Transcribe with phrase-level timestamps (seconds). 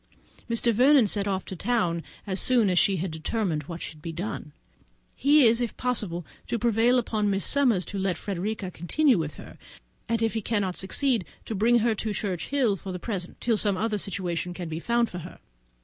[0.49, 0.73] Mr.
[0.73, 4.51] Vernon set off for London as soon as she had determined what should be done.
[5.13, 9.59] He is, if possible, to prevail on Miss Summers to let Frederica continue with her;
[10.09, 13.77] and if he cannot succeed, to bring her to Churchhill for the present, till some
[13.77, 15.37] other situation can be found for her.